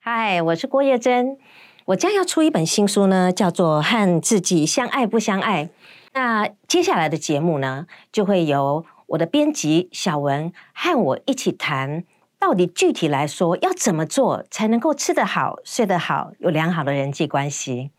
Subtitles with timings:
[0.00, 1.38] 嗨，我是郭叶珍，
[1.86, 5.64] 我将要出一本新书呢，叫做《和自己相爱不相爱》。
[6.12, 12.04] 那接下来的节目呢，就会由我的编辑小文和我一起谈，
[12.38, 17.90] 到底具体来说要怎么做才能够吃得好、睡得好，有良好的人际关系。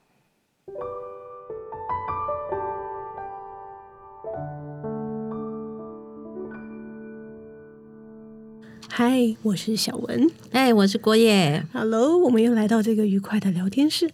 [9.00, 10.30] 嗨，我是小文。
[10.52, 11.66] 哎，我是郭叶。
[11.72, 14.12] Hello，我们又来到这个愉快的聊天室。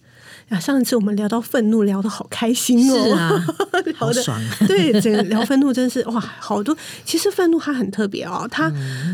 [0.50, 3.04] 啊，上一次我们聊到愤怒，聊得好开心哦。
[3.04, 3.48] 是啊，
[3.98, 4.40] 好爽。
[4.68, 6.78] 对，整个聊愤怒真是哇，好多。
[7.04, 8.72] 其实愤怒它很特别哦，它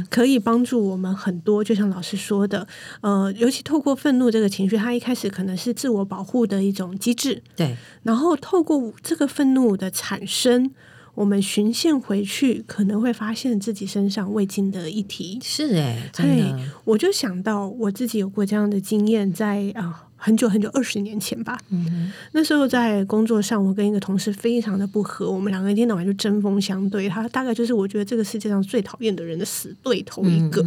[0.09, 1.63] 可以帮助我们很多。
[1.63, 2.67] 就像老师说的，
[2.99, 7.41] 呃，尤其透过愤怒这个情绪，它一开始可能是自我保护的一种机制。
[7.55, 7.77] 对。
[8.03, 10.71] 然后透过这个愤怒的产生。
[11.13, 15.39] 我们循线回去，可能会发现自己身上未尽的议题。
[15.43, 16.53] 是哎，对，
[16.85, 21.59] 我就想到我自己有过这样的经验，在啊很久很久二十年前吧。
[21.69, 27.09] 嗯，那时候在工作上，我跟一个同事非常的不合，我们两个一天到晚就针锋相对。
[27.09, 30.65] 他大概就是我觉得这个世界上最讨厌的人的死对头一个。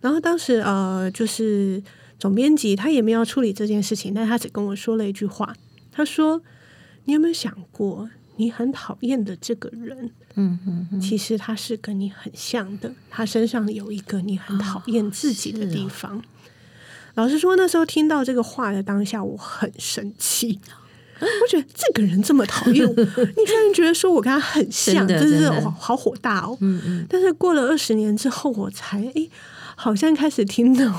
[0.00, 1.82] 然后当时呃，就是
[2.18, 5.56] 总编辑他也没有处理这件事情，但他只跟我说了一句话，
[5.90, 6.40] 他说
[7.06, 10.58] ：“你有没有想过？”你很讨厌的这个人，嗯
[10.92, 16.22] 嗯，其实他是跟你很像的，他身上有一个你很讨厌自己的地方。
[17.14, 20.58] 老实说，那时候听到这个话的当下，我很生气，
[21.20, 26.58] 我觉得这个人这么讨厌我， 你居然觉得说我跟他很像，真是好火大哦。
[26.60, 27.06] 嗯嗯。
[27.08, 29.30] 但是过了二十年之后，我才诶，
[29.76, 30.92] 好像开始听懂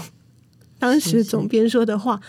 [0.77, 2.19] 当时总编说的话。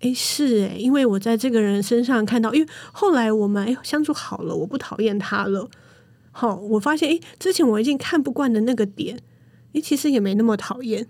[0.00, 5.68] 哎，是哎，因为我在这个人身上看到，因为后来我们哎相处好了，我不讨厌他了。
[6.32, 9.16] 好，我发现哎，之前我已经看不惯的那个点，
[9.74, 11.06] 哎，其实也没那么讨厌。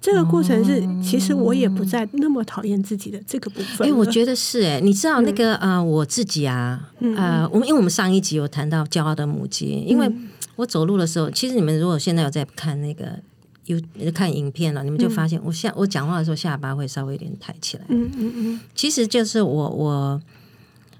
[0.00, 3.88] 这个过程是，其实我也不再那么讨厌自己的这个部分。
[3.88, 10.12] 哎，我觉得是哎，你知道那个啊，我自己啊，呃，我们因为我们上一集有谈到骄傲的母鸡，因为
[10.56, 13.20] 我走路的时候，其实你们如果现在有在看那个。
[13.66, 17.84] 有看影片了，你们就发现我下我讲话的时候下巴会稍微有点抬起来。
[17.88, 20.20] 嗯嗯嗯，其实就是我我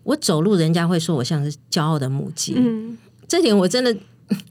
[0.03, 2.55] 我走路，人家会说我像是骄傲的母鸡。
[2.57, 2.97] 嗯，
[3.29, 3.95] 这点我真的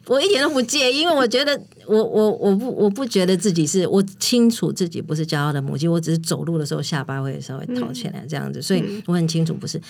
[0.06, 9.82] 我一点都不介意，因为我觉得我我我不我不觉得自己是我清楚自己不是骄傲的母鸡，我只是走路的时候下巴会稍微抬起来这样子，所以我很清楚不是。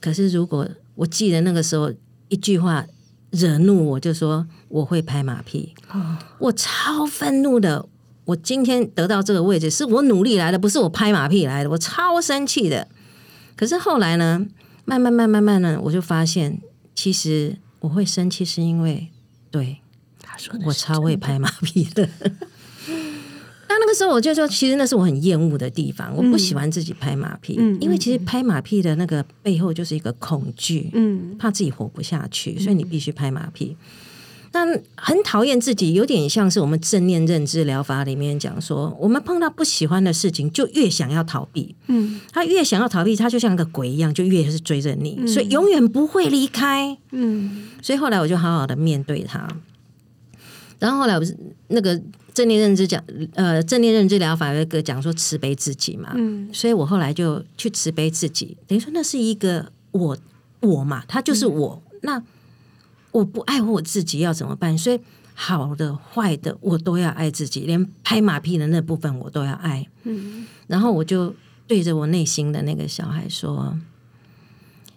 [0.00, 1.92] 可是如果我记得那个时候
[2.28, 2.84] 一句话。
[3.30, 5.74] 惹怒我就说我会拍马屁，
[6.38, 7.86] 我超愤怒的。
[8.24, 11.70] 我今天得到这个位置是我努力来的，不是我拍马屁来的。
[11.70, 12.86] 我超生气的。
[13.56, 14.46] 可是后来呢，
[14.84, 16.60] 慢慢慢慢慢呢，我就发现，
[16.94, 19.08] 其实我会生气是因为，
[19.50, 19.78] 对
[20.20, 22.08] 他说我超会拍马屁的。
[23.80, 33.76] 那个时候我就说，其实那是我很厌恶的地方，我不喜欢自己拍马屁，因为其实拍马屁的那个背后就是一个恐惧，嗯，怕自己活不下去，所以你必须拍马屁。
[34.52, 34.64] 那
[34.96, 49.46] 很讨厌自己，有点像是我们正念认知疗法里面讲说，我们碰到不喜欢的事情，就越想要逃避，嗯，他越想要逃避，他就像个鬼一样，就越是追着你，所以永远不会离开，嗯，所以后来我就好好的面对他，
[50.78, 51.36] 然后后来我是
[51.68, 52.00] 那个。
[52.38, 53.02] 正念认知讲，
[53.34, 60.16] 呃，正念认知疗法有一个讲说慈悲自己嘛，嗯，所以我后来就去慈悲自己，等于说那是一个我
[60.60, 62.22] 我嘛，他就是我，那
[63.10, 64.78] 我不爱我自己要怎么办？
[64.78, 65.00] 所以
[65.34, 71.34] 好的坏的我都要爱自己，连拍马屁的那部分我都要爱，嗯，然后我就
[71.66, 73.76] 对着我内心的那个小孩说：“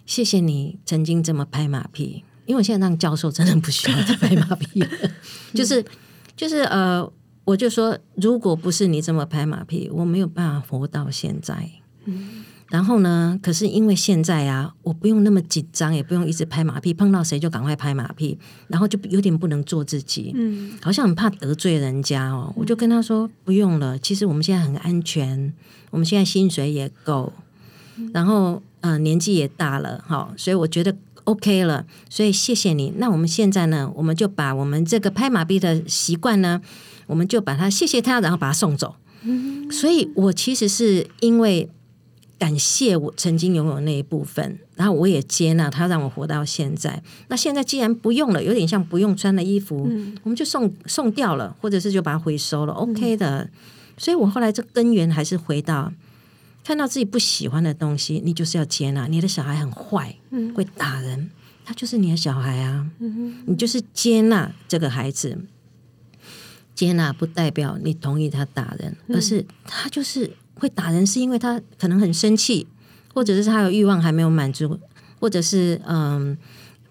[0.06, 4.86] 谢谢你曾经这么拍马屁，因为我现在当教授真的不需要再拍马屁，
[5.52, 5.84] 就是
[6.36, 7.12] 就是呃。”
[7.44, 11.70] 我就说，如果不是你这么拍马屁，我没有办法活到现在。
[12.04, 13.38] 嗯，然后呢？
[13.42, 18.38] 可是因为现在啊，我不用那么紧张，也不用一直拍马屁，碰到谁就赶快拍马屁，
[18.68, 20.32] 然后就有点不能做自己。
[20.34, 22.52] 嗯，好像很怕得罪人家哦。
[22.56, 23.98] 我就跟他说，不用了。
[23.98, 25.52] 其实我们现在很安全，
[25.90, 27.32] 我们现在薪水也够，
[28.12, 31.84] 然后呃年纪也大了，哈，所以我觉得 OK 了。
[32.08, 32.94] 所以谢谢你。
[32.96, 36.60] 那我们现在呢，我们就把我们这个拍马屁的习惯呢。
[37.06, 38.96] 我们就把他谢谢他，然后把他送走。
[39.70, 41.68] 所以，我其实是因为
[42.38, 47.00] 感谢我曾经拥有那一部分，然后我也接纳他，让我活到现在。
[47.28, 49.88] 那现在既然不用了，有点像不用穿的衣服，
[50.24, 53.48] 我们就送送掉了，或者是就把它回收了，OK 的。
[53.96, 55.92] 所以我后来这根源还是回到
[56.64, 59.06] 看到自己不喜欢的东西，你就是要接纳。
[59.06, 60.16] 你的小孩很坏，
[60.52, 61.30] 会打人，
[61.64, 62.90] 他就是你的小孩啊，
[63.46, 65.38] 你就是接纳这个孩子。
[66.74, 72.66] 接纳不代表你同意他打人，而是他就是会打人，是因为他可能很生气，
[73.14, 74.78] 或者是他有欲望还没有满足，
[75.20, 76.36] 或者是嗯，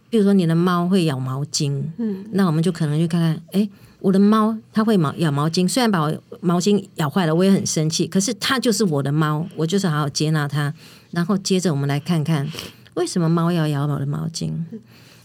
[0.09, 3.69] 比如说你的猫会咬毛巾，嗯，那我们就可能去看看，哎，
[3.99, 10.73] 我的猫它会毛咬毛巾，虽然把我毛巾咬坏了，我也很生气，可是它就是我的猫，我就是好好接纳它，
[11.11, 12.47] 然后接着我们来看看
[12.93, 14.53] 为什么猫要咬我的毛巾，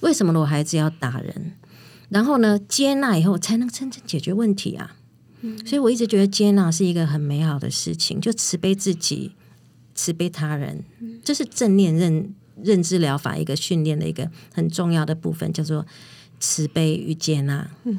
[0.00, 1.52] 为什么我孩子要打人。
[2.08, 4.96] 然后呢，接纳以后才能真正解决问题啊！
[5.64, 9.32] 所以我一直觉得接纳是一个很美好的事情，就慈悲自己，
[9.94, 10.82] 慈悲他人，
[11.24, 15.86] 这是正念认认知疗法一个训练的一个很重要的部分，叫做
[16.40, 17.68] 慈悲与接纳。
[17.84, 17.98] 嗯，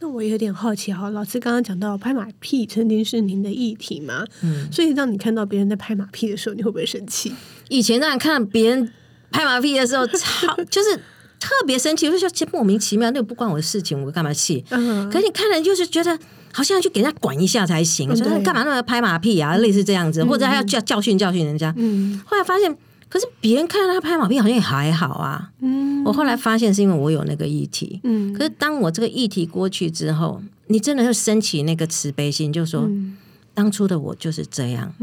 [0.00, 4.24] 那我有点好奇哈，老师刚刚讲到拍马屁曾经是您的议题嘛？
[4.42, 7.32] 嗯，所以让你看到别人在拍马屁的时候，你会不会生气？
[7.68, 8.92] 以前让看别人
[9.30, 11.00] 拍马屁的时候，超， 就是。
[11.42, 14.64] 特别生气，就说莫名其妙，那个不关我的事情，我干嘛气？
[14.70, 16.16] 可是你看了就是觉得
[16.52, 19.56] 好像要去给人家管一下才行，说干嘛那么拍马屁啊？
[19.56, 21.74] 类似这样子，或者还要教教训教训人家。
[22.24, 22.72] 后来发现，
[23.08, 25.50] 可是别人看到他拍马屁好像也还好啊。
[26.04, 28.00] 我后来发现是因为我有那个议题。
[28.38, 32.88] 可是当我这个议题过去之后，你真的就升起那个慈悲心，就说
[33.52, 34.94] 当初的我就是这样。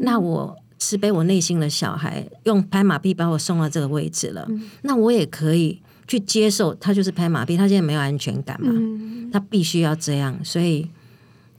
[0.00, 0.56] 那我。
[0.84, 4.46] 慈悲我内心的小孩，用拍马屁把我送到这个位置了。
[4.82, 8.70] 那我也可以去接受，他就是拍马屁，他现在没有安全感嘛，
[9.32, 10.38] 他必须要这样。
[10.44, 10.86] 所以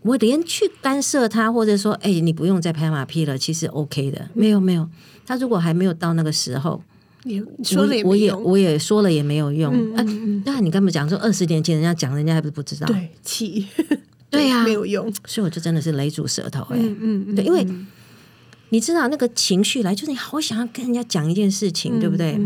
[0.03, 4.29] 我连去干涉他，或者说，哎，你不用再拍马屁了，其实 OK 的。
[4.35, 4.87] 没有没有，
[5.25, 6.79] 他如果还没有到那个时候，
[7.23, 9.73] 也说了也我也我也说了也没有用。
[9.97, 12.85] 嗯那你刚才讲说二十年前人家讲，人家还不是不知道？
[12.85, 13.65] 对，气，
[14.29, 15.11] 对呀， 没有用。
[15.25, 17.65] 所以我就真的是勒住舌头哎，嗯嗯，对，因为。
[18.75, 22.37] 你知道那个情绪来，就是你好想要跟人家讲一件事情，对不对？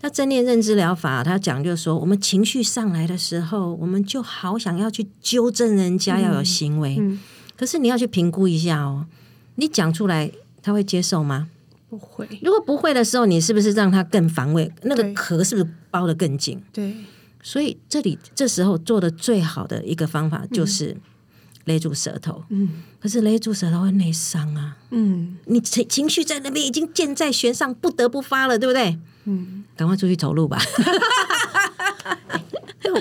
[0.00, 6.98] 那正念认知疗法，他讲就是说，我们情绪上来的时候，我们就好想要去纠正人家要有行为。
[7.54, 9.04] 可是你要去评估一下哦，
[9.56, 10.32] 你讲出来
[10.62, 11.48] 他会接受吗？
[11.90, 12.26] 不会。
[12.40, 14.72] 如果不会的时候，你是不是让他更防卫？
[14.84, 16.62] 那个壳是不是包的更紧？
[16.72, 16.94] 对。
[17.42, 20.96] 所以这里这时候做的最好的一个方法就是。
[21.64, 22.68] 勒住舌头，嗯，
[23.00, 28.98] 可是勒住舌头会内伤啊，嗯，你情情绪在那边已经箭在弦上，不得不发了，对不对？
[29.24, 30.58] 嗯，赶快出去走路吧。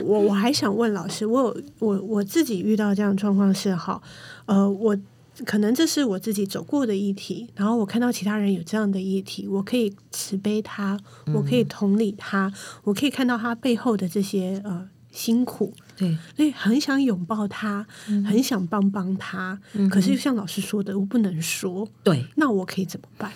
[0.06, 4.02] 我我还想问老师，我有我我自己遇到这样状况是好，
[4.46, 4.98] 呃，我
[5.46, 10.98] 可能这是我自己走过的议题，然后我看到其他人有这样的议题，我可以慈悲他，
[11.34, 12.52] 我可以同理他，
[12.84, 14.88] 我可以看到他背后的这些呃。
[15.16, 17.86] 辛苦，对，所以很想拥抱他，
[18.26, 19.60] 很想帮帮他，
[19.90, 23.32] 可是又像老师说的，我不能说，对，那我可以怎么办？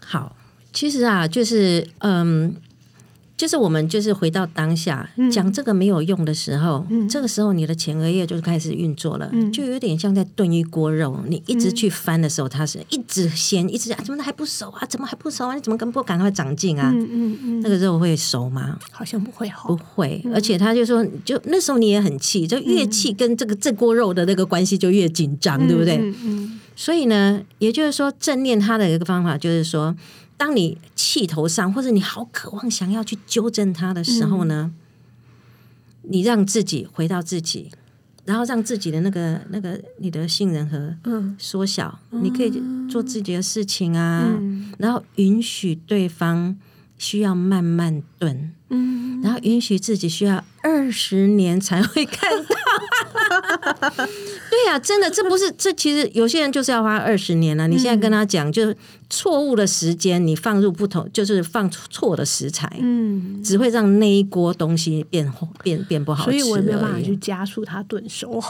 [0.00, 0.36] 好，
[0.72, 2.54] 其实啊，就是嗯。
[3.36, 11.20] 就是我们就是回到当下讲这个没有用的时候，这个时候你的前额叶就开始运作了，就有点像在炖一锅肉。
[11.28, 14.86] 你一直去翻的时候，它是一直鲜，一直啊，怎么还不熟啊？
[14.86, 15.54] 怎么还不熟啊？
[15.54, 16.90] 你怎么跟不赶快长进啊？
[16.94, 18.78] 嗯嗯嗯，那个肉会熟吗？
[18.90, 20.24] 好像不会，不会。
[20.32, 25.98] 而且他就说，就那时候你也很气，就越气跟这个这锅肉的那个关系就越紧张，对不对？
[26.24, 26.58] 嗯。
[26.74, 29.94] 所以呢，也就是说，正念它的一个方法就是说。
[30.36, 34.72] 当你气头上，或者你好渴望想要去纠正他的时候呢，
[36.02, 37.70] 你让自己回到自己，
[38.24, 40.94] 然后让自己的那个那个你的杏仁核
[41.38, 44.38] 缩小，你可以做自己的事情啊，
[44.78, 46.56] 然后允许对方
[46.98, 52.56] 需要慢慢炖，嗯，然后允许自己需要二十年才会看到。
[53.58, 57.66] 对呀，真的，这不是这其实有些人就是要花二十年了。
[57.68, 58.76] 你现在跟他讲，就是
[59.10, 65.30] 错误的时间，你放入不同，就是放错的食材，嗯，只会让那一锅东西变
[65.62, 66.38] 变变不好吃。
[66.38, 68.40] 所以我没有办法去加速它炖熟。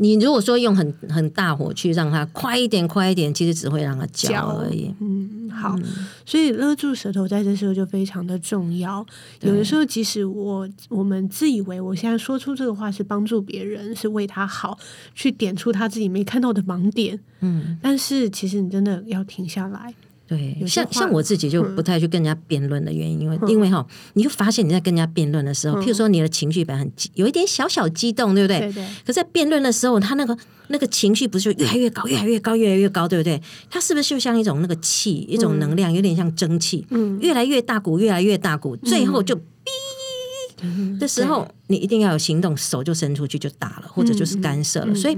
[0.00, 4.94] 你如果说用很很大火去让它快一点快一点，其实只会让它焦而已。
[5.00, 5.76] 嗯，好，
[6.24, 9.04] 所以勒住舌头在这时候就非常的重要。
[9.40, 14.78] 有的时候，即使我我们自以为我现在说出这个话是帮助别人，是为他好，
[15.14, 19.92] 去点出他自己没看到的盲点，嗯，但是其实你真的要停下来。
[20.28, 28.60] 对，像像我自己就不太去跟人家辩论的原因，因为因为哈，你就发现你在跟人家辩论的时候，譬如说你的情绪本来很有一点小小激动，对不对？
[28.60, 28.86] 对对。
[29.06, 33.40] 可在辩论的时候，他那个那个情绪不是就越来越高，越来越高，越来越高，对不对？
[33.70, 45.16] 它是不是就像一种那个气，一种能量，有点像蒸汽，嗯，越来越大股，越来越大股，最后就哔的时候，你一定要有行动，手就伸出去就打了，或者就是干涉了，所以。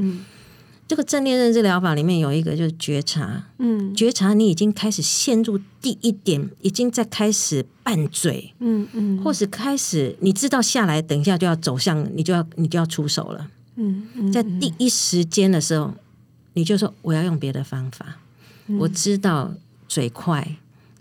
[0.90, 15.94] 这个正念认知疗法里面有一个就是觉察，嗯，觉察你已经开始陷入第一点，已经在开始拌嘴，嗯嗯，或是开始你知道下来，等一下就要走向，你就要你就要出手了，嗯，在第一时间的时候，
[16.54, 18.18] 你就说我要用别的方法。
[18.80, 19.54] 我知道
[19.86, 20.56] 嘴快。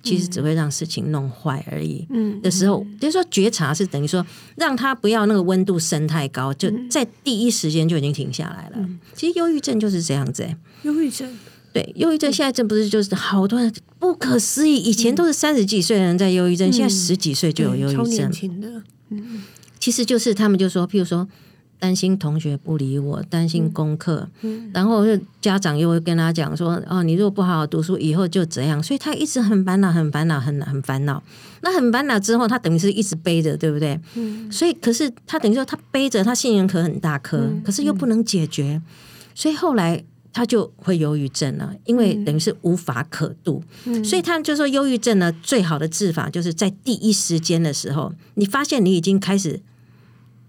[0.10, 2.08] 其实只会让事情弄坏而已。
[2.10, 4.26] 嗯，的时候，就是说觉察是等于说
[4.56, 8.90] 让他不要那个温度升太高，就在第一时间就已经停下来了。
[9.14, 10.48] 其实忧郁症就是这样子。
[10.84, 11.30] 忧郁症，
[11.72, 18.10] 对，忧郁症现在这不是就是好多人不可思议，以前都是三十几岁的人在忧郁症，现在十几岁就有忧郁症。
[18.10, 19.44] 年轻的，嗯，
[19.80, 21.28] 其实就是他们就说，譬如说。
[21.80, 24.28] 担心同学不理我，担心功课，
[24.74, 25.06] 然后
[25.40, 31.24] 家长又会跟他讲说：“哦，你如果不好好读书，以后就怎样。”所以他一直很烦恼，很烦恼，很很烦恼。
[31.62, 33.98] 那很烦恼之后，他等于是一直背着，对不对？
[34.16, 34.52] 嗯。
[34.52, 38.82] 所以，可是他等于说他背着，他杏仁壳很大颗，可是又不能解决，
[39.34, 43.64] 所以后来他就会忧郁症了，因为等于是无法可度。
[44.04, 49.62] 所以他就说，忧郁症呢，最好的治法就是在第一时间的时候，你发现你已经开始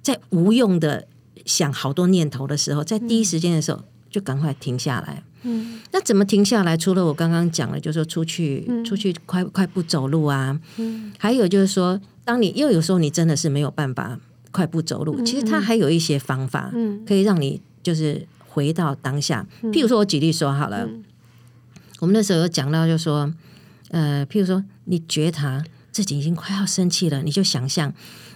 [0.02, 1.06] 在无用的。
[1.50, 5.24] 想好多念头的时候，在第一时间的时候，就赶快停下来。
[5.42, 6.76] 嗯，那怎么停下来？
[6.76, 10.60] 除了我刚刚讲的，就是说出去出去快快步走路啊。
[10.76, 14.20] 嗯，还有就是说，当你因为有时候你真的是没有办法
[14.52, 19.44] 快步走路，其实它还有一些方法，嗯，可以让你就是回到当下。
[19.72, 20.88] 譬如说，我举例说好了，
[21.98, 23.32] 我们那时候有讲到，就说，
[23.88, 27.92] 呃，譬如说，你觉察自己已经快要生气了，你就想象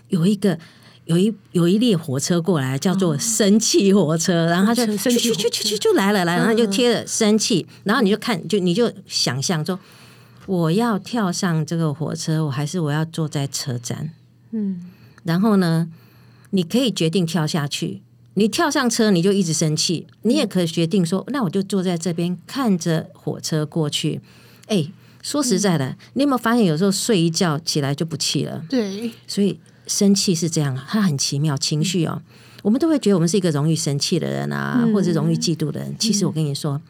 [0.09, 0.59] 有一个。
[1.07, 9.79] 有一有一列火车过来，叫做生气火车，然后他就去去去去去就来了来，然后就贴了生气，然后你就看就你就想象说，
[10.47, 14.13] 我要跳上这个火车，我还是我要坐在车站？
[14.53, 14.91] 嗯，
[15.25, 15.89] 然后呢，
[16.51, 18.01] 你可以决定跳下去，
[18.33, 24.23] 你跳上车你就一直生气，你也可以决定说，那我就坐在这边看着火车过去。
[24.69, 28.65] 哎，说实在的，你有没有发现有时候睡一觉起来就不气了？
[28.71, 29.61] 对，所以。
[29.87, 31.57] 生气是这样，它很奇妙。
[31.57, 32.23] 情绪哦，
[32.63, 35.95] 我们都会觉得我们是一个容易生气的人啊，或者容易嫉妒的人。
[35.99, 36.81] 其实我跟你说，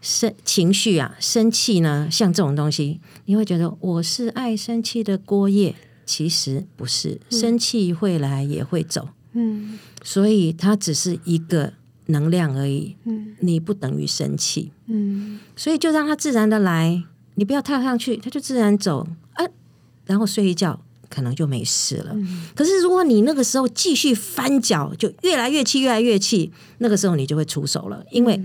[0.00, 7.20] 生情绪啊，生气呢，像这种东西，你会觉得我是爱生气的锅叶，其实不是。
[7.30, 11.72] 生气会来也会走，嗯，所以它只是一个
[12.06, 12.96] 能量而已。
[13.04, 17.02] 嗯，你不等于生气，嗯，所以就让它自然的来，
[17.34, 19.46] 你不要跳上去，它就自然走啊，
[20.06, 20.80] 然后睡一觉。
[21.08, 22.14] 可能就没事了。
[22.54, 28.40] 可是如果你那个时候继续翻脚，就越来越气，越来越气，那个时候你就会出手了，因为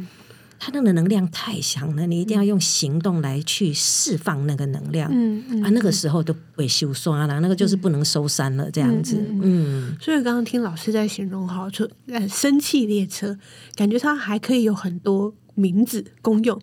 [0.59, 5.09] 他那个能量太强了，你一定要用行动来去释放那个能量。
[5.11, 9.17] 嗯嗯，啊，那个时候都被修刷了，那个就是不能收山了，这样子。
[9.41, 13.35] 嗯，所以刚刚听老师在形容好，说呃，生气列车，
[13.75, 16.61] 感觉它还可以有很多名字功用。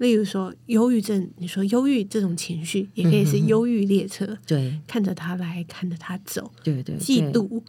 [0.00, 7.60] 例如说，忧郁症，你说忧郁这种情绪，也可以是忧郁列车，对，看着他来，看着他走，对对，嫉妒，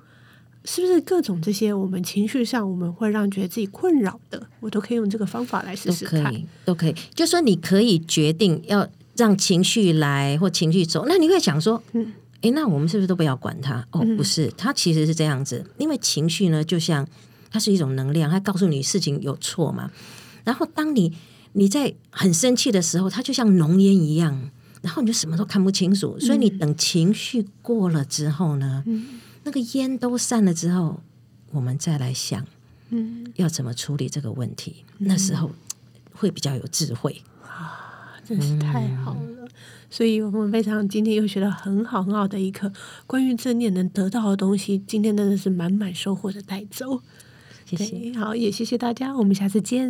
[0.63, 6.33] 是不是各种这些我们情绪上我们会让觉得自己困扰的，我都可以用这个方法来试试看，
[6.63, 13.85] 都可以，就说你可以决定要让情绪来或情绪走，那你会想说，嗯，哎，那我们是不是都不要管它？
[13.91, 17.05] 哦，不是，它其实是这样子，因为情绪呢，就像
[17.49, 19.91] 它是一种能量，它告诉你事情有错嘛，
[20.45, 21.11] 然后当你。
[21.53, 24.49] 你在很生气的时候，它就像浓烟一样，
[24.81, 26.19] 然后你就什么都看不清楚。
[26.19, 28.83] 所以你等情绪过了之后呢，
[29.43, 31.01] 那个烟都散了之后，
[31.51, 32.45] 我们再来想，
[32.89, 34.85] 嗯，要怎么处理这个问题？
[34.99, 35.51] 那时候
[36.13, 38.15] 会比较有智慧啊！
[38.23, 39.49] 真是太好了。
[39.89, 42.71] 所以我们非常今天又学到很好很好的一课，
[43.05, 47.01] 关于正念能得到的东西，今天真的是满满收获的带走。
[47.65, 49.89] 谢谢，好，也谢谢大家，我们下次见。